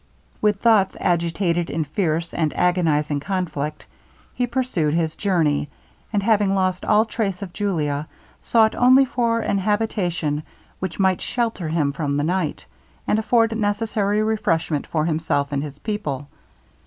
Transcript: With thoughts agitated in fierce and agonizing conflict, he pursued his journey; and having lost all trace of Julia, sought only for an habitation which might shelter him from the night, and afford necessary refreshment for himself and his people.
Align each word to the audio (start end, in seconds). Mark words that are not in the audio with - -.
With 0.41 0.59
thoughts 0.61 0.97
agitated 0.99 1.69
in 1.69 1.83
fierce 1.83 2.33
and 2.33 2.57
agonizing 2.57 3.19
conflict, 3.19 3.85
he 4.33 4.47
pursued 4.47 4.95
his 4.95 5.15
journey; 5.15 5.69
and 6.11 6.23
having 6.23 6.55
lost 6.55 6.83
all 6.83 7.05
trace 7.05 7.43
of 7.43 7.53
Julia, 7.53 8.07
sought 8.41 8.73
only 8.73 9.05
for 9.05 9.41
an 9.41 9.59
habitation 9.59 10.41
which 10.79 10.97
might 10.99 11.21
shelter 11.21 11.67
him 11.67 11.91
from 11.91 12.17
the 12.17 12.23
night, 12.23 12.65
and 13.07 13.19
afford 13.19 13.55
necessary 13.55 14.23
refreshment 14.23 14.87
for 14.87 15.05
himself 15.05 15.51
and 15.51 15.61
his 15.61 15.77
people. 15.77 16.27